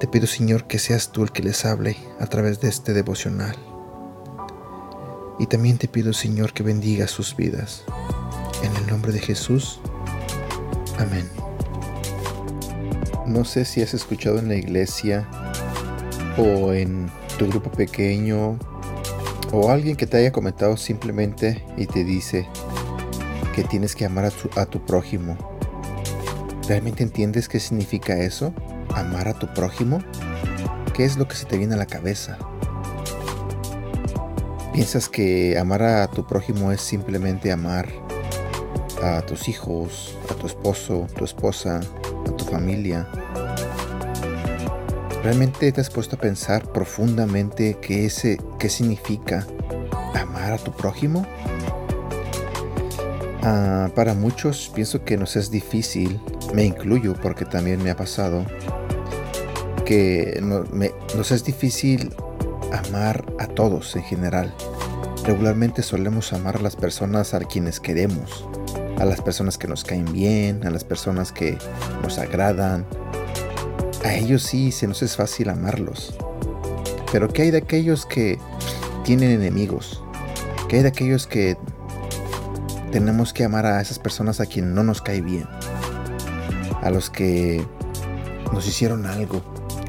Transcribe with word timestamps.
Te 0.00 0.06
pido, 0.06 0.28
Señor, 0.28 0.68
que 0.68 0.78
seas 0.78 1.10
tú 1.10 1.24
el 1.24 1.32
que 1.32 1.42
les 1.42 1.64
hable 1.64 1.96
a 2.20 2.26
través 2.26 2.60
de 2.60 2.68
este 2.68 2.92
devocional. 2.92 3.56
Y 5.40 5.46
también 5.46 5.76
te 5.76 5.88
pido, 5.88 6.12
Señor, 6.12 6.52
que 6.52 6.62
bendiga 6.62 7.08
sus 7.08 7.34
vidas. 7.34 7.82
En 8.62 8.76
el 8.76 8.86
nombre 8.86 9.10
de 9.10 9.18
Jesús. 9.18 9.80
Amén. 10.98 11.28
No 13.26 13.44
sé 13.44 13.64
si 13.64 13.82
has 13.82 13.92
escuchado 13.92 14.38
en 14.38 14.46
la 14.46 14.54
iglesia 14.54 15.28
o 16.36 16.72
en 16.72 17.10
tu 17.36 17.48
grupo 17.48 17.68
pequeño 17.72 18.56
o 19.52 19.70
alguien 19.70 19.96
que 19.96 20.06
te 20.06 20.18
haya 20.18 20.30
comentado 20.30 20.76
simplemente 20.76 21.64
y 21.76 21.86
te 21.86 22.04
dice 22.04 22.48
que 23.52 23.64
tienes 23.64 23.96
que 23.96 24.04
amar 24.04 24.26
a 24.26 24.30
tu, 24.30 24.48
a 24.60 24.64
tu 24.64 24.86
prójimo. 24.86 25.36
¿Realmente 26.68 27.02
entiendes 27.02 27.48
qué 27.48 27.58
significa 27.58 28.16
eso? 28.18 28.54
¿Amar 28.94 29.28
a 29.28 29.34
tu 29.34 29.46
prójimo? 29.54 30.02
¿Qué 30.94 31.04
es 31.04 31.16
lo 31.16 31.28
que 31.28 31.36
se 31.36 31.46
te 31.46 31.58
viene 31.58 31.74
a 31.74 31.78
la 31.78 31.86
cabeza? 31.86 32.38
¿Piensas 34.72 35.08
que 35.08 35.58
amar 35.58 35.82
a 35.82 36.06
tu 36.08 36.26
prójimo 36.26 36.72
es 36.72 36.80
simplemente 36.80 37.50
amar 37.52 37.88
a 39.02 39.22
tus 39.22 39.48
hijos, 39.48 40.16
a 40.30 40.34
tu 40.34 40.46
esposo, 40.46 41.06
tu 41.16 41.24
esposa, 41.24 41.80
a 42.26 42.36
tu 42.36 42.44
familia. 42.44 43.08
¿Realmente 45.22 45.70
te 45.72 45.80
has 45.80 45.90
puesto 45.90 46.16
a 46.16 46.18
pensar 46.18 46.72
profundamente 46.72 47.78
qué, 47.80 48.06
ese, 48.06 48.38
qué 48.58 48.68
significa 48.68 49.46
amar 50.14 50.52
a 50.52 50.58
tu 50.58 50.72
prójimo? 50.72 51.26
Ah, 53.42 53.90
para 53.94 54.14
muchos 54.14 54.70
pienso 54.74 55.04
que 55.04 55.16
nos 55.16 55.36
es 55.36 55.50
difícil, 55.50 56.20
me 56.54 56.64
incluyo 56.64 57.14
porque 57.14 57.44
también 57.44 57.82
me 57.82 57.90
ha 57.90 57.96
pasado, 57.96 58.44
que 59.84 60.40
nos 61.14 61.30
es 61.30 61.44
difícil 61.44 62.14
amar 62.72 63.24
a 63.38 63.46
todos 63.46 63.96
en 63.96 64.02
general. 64.02 64.54
Regularmente 65.24 65.82
solemos 65.82 66.32
amar 66.32 66.56
a 66.56 66.60
las 66.60 66.76
personas 66.76 67.34
a 67.34 67.40
quienes 67.40 67.80
queremos, 67.80 68.46
a 68.98 69.04
las 69.04 69.20
personas 69.20 69.58
que 69.58 69.68
nos 69.68 69.84
caen 69.84 70.10
bien, 70.12 70.66
a 70.66 70.70
las 70.70 70.84
personas 70.84 71.32
que 71.32 71.58
nos 72.02 72.18
agradan. 72.18 72.86
A 74.04 74.14
ellos 74.14 74.42
sí 74.42 74.72
se 74.72 74.86
nos 74.86 75.02
es 75.02 75.16
fácil 75.16 75.50
amarlos. 75.50 76.14
Pero 77.12 77.28
¿qué 77.28 77.42
hay 77.42 77.50
de 77.50 77.58
aquellos 77.58 78.06
que 78.06 78.38
tienen 79.04 79.30
enemigos? 79.30 80.02
¿Qué 80.68 80.76
hay 80.76 80.82
de 80.82 80.88
aquellos 80.88 81.26
que 81.26 81.56
tenemos 82.92 83.32
que 83.32 83.44
amar 83.44 83.66
a 83.66 83.80
esas 83.80 83.98
personas 83.98 84.40
a 84.40 84.46
quien 84.46 84.74
no 84.74 84.82
nos 84.82 85.00
cae 85.00 85.20
bien? 85.20 85.46
A 86.88 86.90
los 86.90 87.10
que 87.10 87.62
nos 88.50 88.66
hicieron 88.66 89.04
algo, 89.04 89.42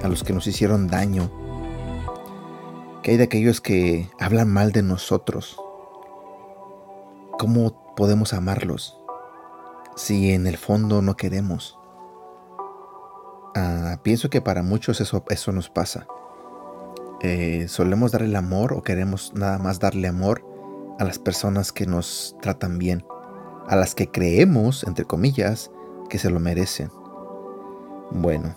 a 0.04 0.10
los 0.10 0.24
que 0.26 0.34
nos 0.34 0.46
hicieron 0.48 0.88
daño. 0.88 1.32
¿Qué 3.02 3.12
hay 3.12 3.18
de 3.18 3.24
aquellos 3.24 3.62
que 3.62 4.10
hablan 4.20 4.52
mal 4.52 4.74
de 4.74 4.84
nosotros? 4.84 5.58
¿Cómo 7.38 7.96
podemos 7.96 8.34
amarlos? 8.34 9.00
si 10.00 10.32
en 10.32 10.48
el 10.48 10.58
fondo 10.58 11.02
no 11.02 11.18
queremos. 11.18 11.78
Ah, 13.54 14.00
pienso 14.02 14.30
que 14.30 14.42
para 14.42 14.64
muchos 14.64 15.02
eso, 15.02 15.26
eso 15.30 15.52
nos 15.52 15.70
pasa. 15.70 16.08
Eh, 17.22 17.66
solemos 17.68 18.14
darle 18.14 18.38
amor 18.38 18.72
o 18.72 18.82
queremos 18.82 19.34
nada 19.36 19.58
más 19.58 19.80
darle 19.80 20.08
amor 20.08 20.46
a 21.00 21.04
las 21.04 21.20
personas 21.20 21.74
que 21.74 21.86
nos 21.86 22.38
tratan 22.42 22.78
bien, 22.78 23.06
a 23.68 23.76
las 23.76 23.94
que 23.94 24.10
creemos, 24.10 24.86
entre 24.86 25.04
comillas, 25.04 25.70
que 26.10 26.20
se 26.20 26.30
lo 26.30 26.40
merecen. 26.40 26.92
Bueno, 28.12 28.56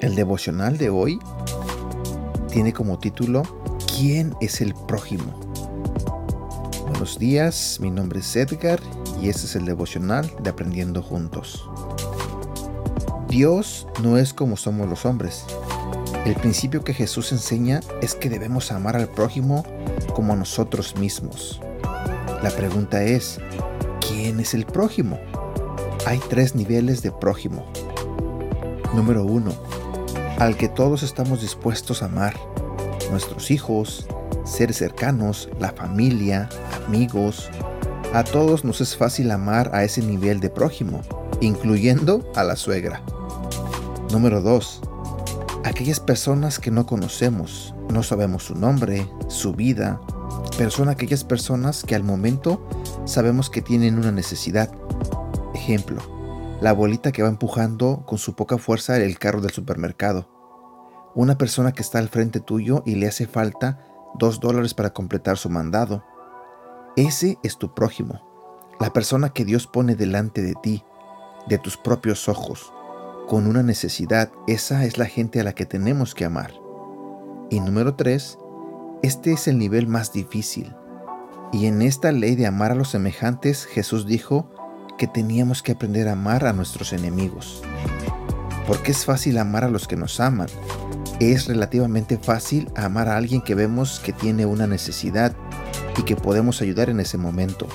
el 0.00 0.14
devocional 0.14 0.78
de 0.78 0.90
hoy 0.90 1.20
tiene 2.50 2.72
como 2.72 2.98
título 2.98 3.42
¿Quién 3.96 4.34
es 4.40 4.60
el 4.60 4.74
prójimo? 4.74 5.38
Buenos 6.88 7.18
días, 7.18 7.78
mi 7.80 7.90
nombre 7.90 8.20
es 8.20 8.34
Edgar 8.34 8.80
y 9.20 9.28
este 9.28 9.46
es 9.46 9.56
el 9.56 9.66
devocional 9.66 10.30
de 10.42 10.50
Aprendiendo 10.50 11.02
Juntos. 11.02 11.68
Dios 13.28 13.86
no 14.02 14.16
es 14.16 14.34
como 14.34 14.56
somos 14.56 14.88
los 14.88 15.04
hombres. 15.04 15.44
El 16.24 16.34
principio 16.34 16.82
que 16.82 16.94
Jesús 16.94 17.32
enseña 17.32 17.80
es 18.02 18.14
que 18.14 18.28
debemos 18.28 18.72
amar 18.72 18.96
al 18.96 19.08
prójimo 19.08 19.64
como 20.14 20.32
a 20.32 20.36
nosotros 20.36 20.96
mismos. 20.96 21.60
La 22.42 22.50
pregunta 22.50 23.04
es, 23.04 23.38
¿quién 24.00 24.40
es 24.40 24.54
el 24.54 24.66
prójimo? 24.66 25.18
Hay 26.06 26.18
tres 26.30 26.54
niveles 26.54 27.02
de 27.02 27.12
prójimo. 27.12 27.64
Número 28.94 29.24
uno, 29.24 29.52
al 30.38 30.56
que 30.56 30.68
todos 30.68 31.02
estamos 31.02 31.42
dispuestos 31.42 32.02
a 32.02 32.06
amar, 32.06 32.34
nuestros 33.10 33.50
hijos, 33.50 34.06
seres 34.44 34.78
cercanos, 34.78 35.48
la 35.60 35.72
familia, 35.72 36.48
amigos, 36.86 37.50
a 38.14 38.24
todos 38.24 38.64
nos 38.64 38.80
es 38.80 38.96
fácil 38.96 39.30
amar 39.30 39.70
a 39.74 39.84
ese 39.84 40.02
nivel 40.02 40.40
de 40.40 40.50
prójimo, 40.50 41.02
incluyendo 41.40 42.28
a 42.34 42.44
la 42.44 42.56
suegra. 42.56 43.02
Número 44.10 44.40
2. 44.40 44.80
Aquellas 45.64 46.00
personas 46.00 46.58
que 46.58 46.70
no 46.70 46.86
conocemos, 46.86 47.74
no 47.90 48.02
sabemos 48.02 48.44
su 48.44 48.54
nombre, 48.54 49.08
su 49.28 49.52
vida, 49.52 50.00
pero 50.56 50.70
son 50.70 50.88
aquellas 50.88 51.24
personas 51.24 51.84
que 51.84 51.94
al 51.94 52.02
momento 52.02 52.66
sabemos 53.04 53.50
que 53.50 53.62
tienen 53.62 53.98
una 53.98 54.10
necesidad. 54.10 54.70
Ejemplo, 55.60 56.02
la 56.60 56.70
abuelita 56.70 57.12
que 57.12 57.22
va 57.22 57.28
empujando 57.28 58.04
con 58.06 58.18
su 58.18 58.34
poca 58.34 58.58
fuerza 58.58 58.96
el 58.96 59.18
carro 59.18 59.40
del 59.40 59.52
supermercado. 59.52 60.28
Una 61.14 61.38
persona 61.38 61.72
que 61.72 61.82
está 61.82 61.98
al 61.98 62.08
frente 62.08 62.40
tuyo 62.40 62.82
y 62.86 62.96
le 62.96 63.08
hace 63.08 63.26
falta 63.26 63.86
dos 64.14 64.40
dólares 64.40 64.74
para 64.74 64.92
completar 64.92 65.36
su 65.36 65.48
mandado 65.48 66.04
ese 66.96 67.38
es 67.44 67.56
tu 67.56 67.72
prójimo, 67.72 68.20
la 68.80 68.92
persona 68.92 69.28
que 69.30 69.44
Dios 69.44 69.68
pone 69.68 69.94
delante 69.94 70.42
de 70.42 70.54
ti, 70.60 70.84
de 71.48 71.56
tus 71.56 71.76
propios 71.76 72.28
ojos, 72.28 72.72
con 73.28 73.46
una 73.46 73.62
necesidad. 73.62 74.32
Esa 74.48 74.84
es 74.84 74.98
la 74.98 75.06
gente 75.06 75.40
a 75.40 75.44
la 75.44 75.52
que 75.54 75.66
tenemos 75.66 76.16
que 76.16 76.24
amar. 76.24 76.52
Y 77.48 77.60
número 77.60 77.94
tres, 77.94 78.38
este 79.02 79.32
es 79.32 79.46
el 79.46 79.56
nivel 79.56 79.86
más 79.86 80.12
difícil. 80.12 80.74
Y 81.52 81.66
en 81.66 81.80
esta 81.80 82.10
ley 82.10 82.34
de 82.34 82.48
amar 82.48 82.72
a 82.72 82.74
los 82.74 82.90
semejantes, 82.90 83.66
Jesús 83.66 84.04
dijo 84.04 84.50
que 85.00 85.06
teníamos 85.06 85.62
que 85.62 85.72
aprender 85.72 86.08
a 86.08 86.12
amar 86.12 86.44
a 86.44 86.52
nuestros 86.52 86.92
enemigos. 86.92 87.62
Porque 88.66 88.92
es 88.92 89.06
fácil 89.06 89.38
amar 89.38 89.64
a 89.64 89.70
los 89.70 89.88
que 89.88 89.96
nos 89.96 90.20
aman. 90.20 90.48
Es 91.20 91.46
relativamente 91.46 92.18
fácil 92.18 92.70
amar 92.76 93.08
a 93.08 93.16
alguien 93.16 93.40
que 93.40 93.54
vemos 93.54 93.98
que 94.04 94.12
tiene 94.12 94.44
una 94.44 94.66
necesidad 94.66 95.34
y 95.96 96.02
que 96.02 96.16
podemos 96.16 96.60
ayudar 96.60 96.90
en 96.90 97.00
ese 97.00 97.16
momento. 97.16 97.66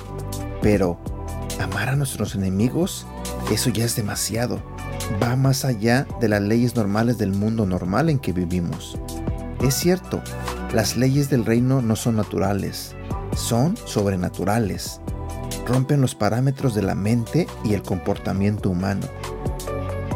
Pero 0.62 1.00
amar 1.60 1.88
a 1.88 1.96
nuestros 1.96 2.36
enemigos, 2.36 3.08
eso 3.50 3.70
ya 3.70 3.84
es 3.84 3.96
demasiado. 3.96 4.62
Va 5.20 5.34
más 5.34 5.64
allá 5.64 6.06
de 6.20 6.28
las 6.28 6.42
leyes 6.42 6.76
normales 6.76 7.18
del 7.18 7.32
mundo 7.32 7.66
normal 7.66 8.08
en 8.08 8.20
que 8.20 8.32
vivimos. 8.32 8.96
Es 9.60 9.74
cierto, 9.74 10.22
las 10.72 10.96
leyes 10.96 11.28
del 11.28 11.44
reino 11.44 11.82
no 11.82 11.96
son 11.96 12.14
naturales, 12.14 12.94
son 13.34 13.76
sobrenaturales. 13.84 15.00
Rompen 15.66 16.00
los 16.00 16.14
parámetros 16.14 16.74
de 16.74 16.82
la 16.82 16.94
mente 16.94 17.46
y 17.64 17.74
el 17.74 17.82
comportamiento 17.82 18.70
humano. 18.70 19.06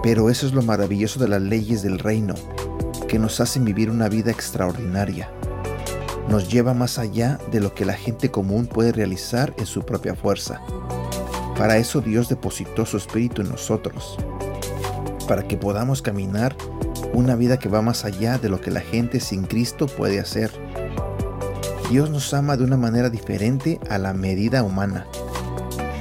Pero 0.03 0.31
eso 0.31 0.47
es 0.47 0.53
lo 0.53 0.63
maravilloso 0.63 1.21
de 1.21 1.29
las 1.29 1.43
leyes 1.43 1.83
del 1.83 1.99
reino, 1.99 2.35
que 3.09 3.19
nos 3.19 3.41
hacen 3.41 3.65
vivir 3.65 3.91
una 3.91 4.09
vida 4.09 4.31
extraordinaria 4.31 5.31
nos 6.31 6.49
lleva 6.49 6.75
más 6.75 6.99
allá 6.99 7.41
de 7.51 7.61
lo 7.61 7.75
que 7.75 7.85
la 7.85 7.95
gente 7.95 8.31
común 8.31 8.67
puede 8.69 8.93
realizar 8.93 9.53
en 9.59 9.67
su 9.67 9.83
propia 9.83 10.15
fuerza. 10.15 10.61
Para 11.59 11.77
eso 11.77 12.01
Dios 12.01 12.29
depositó 12.29 12.87
su 12.87 12.97
espíritu 12.97 13.43
en 13.43 13.49
nosotros, 13.49 14.17
para 15.27 15.43
que 15.47 15.57
podamos 15.57 16.03
caminar 16.03 16.57
una 17.13 17.35
vida 17.35 17.59
que 17.59 17.69
va 17.69 17.83
más 17.83 18.05
allá 18.05 18.39
de 18.39 18.49
lo 18.49 18.61
que 18.61 18.71
la 18.71 18.81
gente 18.81 19.19
sin 19.19 19.43
Cristo 19.43 19.87
puede 19.87 20.21
hacer. 20.21 20.53
Dios 21.91 22.11
nos 22.11 22.33
ama 22.33 22.57
de 22.57 22.63
una 22.63 22.77
manera 22.77 23.11
diferente 23.11 23.81
a 23.91 23.99
la 23.99 24.13
medida 24.13 24.63
humana. 24.63 25.07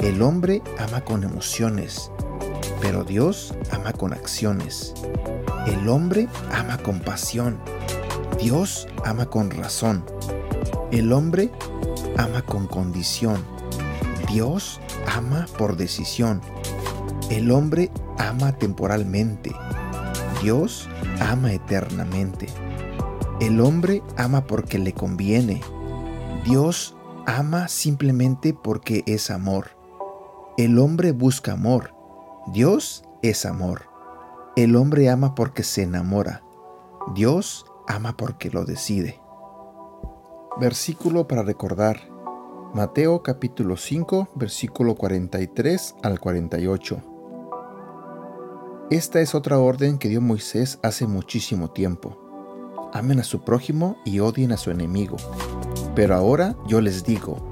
El 0.02 0.22
hombre 0.22 0.62
ama 0.78 1.02
con 1.02 1.26
emociones, 1.26 2.10
Pero 2.82 3.04
Dios 3.04 3.54
ama 3.72 3.92
con 3.92 4.14
acciones. 4.14 4.94
El 5.68 5.90
hombre 5.90 6.30
ama 6.54 6.78
con 6.78 7.02
pasión. 7.02 7.58
Dios 8.40 8.88
ama 9.04 9.26
con 9.26 9.52
razón. 9.52 10.06
El 10.92 11.12
hombre 11.12 11.52
ama 12.18 12.42
con 12.44 12.68
condición. 12.68 13.44
Dios 14.32 14.80
ama 15.14 15.46
por 15.58 15.76
decisión. 15.76 16.40
El 17.30 17.52
hombre 17.52 17.92
ama 18.18 18.54
temporalmente. 18.54 19.54
Dios 20.42 20.88
ama 21.20 21.52
eternamente. 21.52 22.48
El 23.42 23.60
hombre 23.60 24.02
ama 24.16 24.46
porque 24.48 24.80
le 24.80 24.94
conviene. 24.94 25.62
Dios 26.46 26.96
ama 27.26 27.68
simplemente 27.68 28.54
porque 28.54 29.04
es 29.06 29.30
amor. 29.30 29.79
El 30.60 30.78
hombre 30.78 31.14
busca 31.14 31.54
amor. 31.54 31.96
Dios 32.48 33.06
es 33.22 33.46
amor. 33.46 33.84
El 34.58 34.76
hombre 34.76 35.10
ama 35.10 35.34
porque 35.34 35.64
se 35.64 35.84
enamora. 35.84 36.44
Dios 37.16 37.66
ama 37.88 38.18
porque 38.18 38.50
lo 38.50 38.66
decide. 38.66 39.22
Versículo 40.60 41.30
para 41.30 41.44
recordar. 41.44 42.02
Mateo 42.74 43.24
capítulo 43.24 43.78
5, 43.78 44.32
versículo 44.36 44.96
43 44.96 45.96
al 46.04 46.20
48. 46.20 47.04
Esta 48.90 49.22
es 49.22 49.36
otra 49.36 49.60
orden 49.60 49.98
que 49.98 50.10
dio 50.10 50.20
Moisés 50.20 50.78
hace 50.84 51.08
muchísimo 51.08 51.72
tiempo. 51.72 52.20
Amen 52.92 53.22
a 53.22 53.24
su 53.24 53.46
prójimo 53.46 53.96
y 54.04 54.20
odien 54.20 54.52
a 54.52 54.58
su 54.58 54.72
enemigo. 54.72 55.16
Pero 55.96 56.16
ahora 56.16 56.58
yo 56.68 56.82
les 56.82 57.06
digo, 57.06 57.48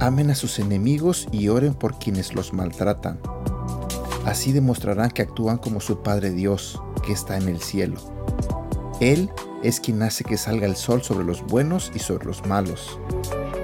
amen 0.00 0.30
a 0.30 0.34
sus 0.34 0.58
enemigos 0.58 1.28
y 1.30 1.48
oren 1.48 1.74
por 1.74 1.98
quienes 1.98 2.34
los 2.34 2.52
maltratan. 2.52 3.20
Así 4.24 4.52
demostrarán 4.52 5.10
que 5.10 5.22
actúan 5.22 5.58
como 5.58 5.80
su 5.80 6.02
Padre 6.02 6.30
Dios, 6.30 6.80
que 7.04 7.12
está 7.12 7.36
en 7.36 7.48
el 7.48 7.60
cielo. 7.60 8.00
Él 9.00 9.30
es 9.62 9.78
quien 9.80 10.02
hace 10.02 10.24
que 10.24 10.38
salga 10.38 10.66
el 10.66 10.76
sol 10.76 11.02
sobre 11.02 11.24
los 11.24 11.42
buenos 11.42 11.92
y 11.94 11.98
sobre 11.98 12.26
los 12.26 12.46
malos. 12.46 12.98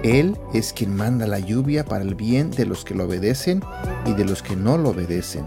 Él 0.03 0.39
es 0.53 0.73
quien 0.73 0.95
manda 0.95 1.27
la 1.27 1.39
lluvia 1.39 1.85
para 1.85 2.05
el 2.05 2.15
bien 2.15 2.51
de 2.51 2.67
los 2.67 2.85
que 2.85 2.95
lo 2.95 3.05
obedecen 3.05 3.63
y 4.05 4.13
de 4.13 4.25
los 4.25 4.43
que 4.43 4.57
no 4.57 4.79
lo 4.79 4.91
obedecen. 4.91 5.47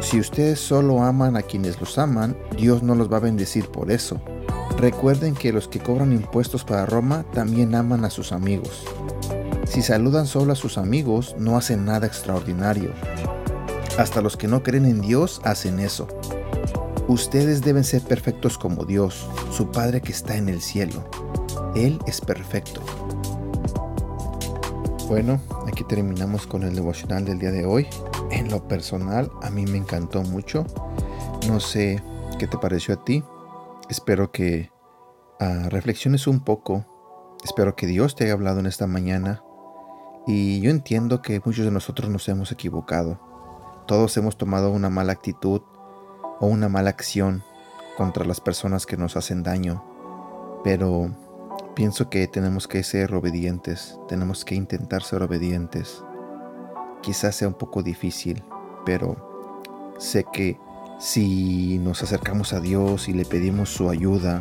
Si 0.00 0.18
ustedes 0.18 0.60
solo 0.60 1.02
aman 1.02 1.36
a 1.36 1.42
quienes 1.42 1.80
los 1.80 1.98
aman, 1.98 2.36
Dios 2.56 2.82
no 2.82 2.94
los 2.94 3.12
va 3.12 3.18
a 3.18 3.20
bendecir 3.20 3.68
por 3.68 3.90
eso. 3.90 4.20
Recuerden 4.78 5.34
que 5.34 5.52
los 5.52 5.68
que 5.68 5.80
cobran 5.80 6.12
impuestos 6.12 6.64
para 6.64 6.86
Roma 6.86 7.24
también 7.32 7.74
aman 7.74 8.04
a 8.04 8.10
sus 8.10 8.32
amigos. 8.32 8.84
Si 9.72 9.80
saludan 9.80 10.26
solo 10.26 10.52
a 10.52 10.56
sus 10.56 10.76
amigos, 10.76 11.34
no 11.38 11.56
hacen 11.56 11.86
nada 11.86 12.06
extraordinario. 12.06 12.92
Hasta 13.96 14.20
los 14.20 14.36
que 14.36 14.46
no 14.46 14.62
creen 14.62 14.84
en 14.84 15.00
Dios 15.00 15.40
hacen 15.44 15.80
eso. 15.80 16.08
Ustedes 17.08 17.62
deben 17.62 17.84
ser 17.84 18.02
perfectos 18.02 18.58
como 18.58 18.84
Dios, 18.84 19.26
su 19.50 19.70
Padre 19.70 20.02
que 20.02 20.12
está 20.12 20.36
en 20.36 20.50
el 20.50 20.60
cielo. 20.60 21.08
Él 21.74 21.98
es 22.06 22.20
perfecto. 22.20 22.82
Bueno, 25.08 25.40
aquí 25.66 25.84
terminamos 25.84 26.46
con 26.46 26.64
el 26.64 26.74
devocional 26.74 27.24
del 27.24 27.38
día 27.38 27.50
de 27.50 27.64
hoy 27.64 27.88
en 28.30 28.50
lo 28.50 28.66
personal 28.66 29.30
a 29.42 29.50
mí 29.50 29.66
me 29.66 29.78
encantó 29.78 30.22
mucho. 30.22 30.66
No 31.46 31.60
sé 31.60 32.02
qué 32.38 32.46
te 32.46 32.58
pareció 32.58 32.94
a 32.94 33.04
ti. 33.04 33.22
Espero 33.88 34.32
que 34.32 34.70
uh, 35.40 35.68
reflexiones 35.68 36.26
un 36.26 36.40
poco. 36.40 36.86
Espero 37.44 37.76
que 37.76 37.86
Dios 37.86 38.16
te 38.16 38.24
haya 38.24 38.32
hablado 38.32 38.60
en 38.60 38.66
esta 38.66 38.86
mañana. 38.86 39.42
Y 40.26 40.60
yo 40.60 40.70
entiendo 40.70 41.22
que 41.22 41.40
muchos 41.44 41.64
de 41.64 41.70
nosotros 41.70 42.10
nos 42.10 42.28
hemos 42.28 42.52
equivocado. 42.52 43.18
Todos 43.86 44.16
hemos 44.16 44.36
tomado 44.36 44.70
una 44.70 44.90
mala 44.90 45.12
actitud 45.12 45.62
o 46.40 46.46
una 46.46 46.68
mala 46.68 46.90
acción 46.90 47.42
contra 47.96 48.24
las 48.24 48.40
personas 48.40 48.86
que 48.86 48.96
nos 48.96 49.16
hacen 49.16 49.42
daño. 49.42 49.84
Pero 50.64 51.10
pienso 51.74 52.08
que 52.08 52.26
tenemos 52.28 52.68
que 52.68 52.82
ser 52.82 53.14
obedientes. 53.14 53.98
Tenemos 54.08 54.44
que 54.44 54.54
intentar 54.54 55.02
ser 55.02 55.22
obedientes 55.22 56.02
quizás 57.02 57.36
sea 57.36 57.48
un 57.48 57.54
poco 57.54 57.82
difícil, 57.82 58.42
pero 58.86 59.94
sé 59.98 60.24
que 60.32 60.58
si 60.98 61.78
nos 61.80 62.02
acercamos 62.02 62.52
a 62.54 62.60
Dios 62.60 63.08
y 63.08 63.12
le 63.12 63.24
pedimos 63.24 63.68
su 63.68 63.90
ayuda, 63.90 64.38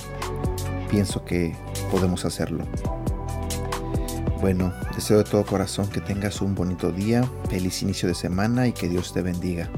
pienso 0.90 1.26
que 1.26 1.54
podemos 1.92 2.24
hacerlo. 2.24 2.64
Bueno, 4.42 4.74
deseo 4.96 5.20
de 5.20 5.24
todo 5.24 5.46
corazón 5.46 5.88
que 5.88 6.02
tengas 6.02 6.42
un 6.42 6.56
bonito 6.56 6.92
día, 6.92 7.24
feliz 7.48 7.84
inicio 7.84 8.10
de 8.10 8.16
semana 8.16 8.68
y 8.68 8.72
que 8.72 8.90
Dios 8.90 9.14
te 9.14 9.22
bendiga. 9.22 9.70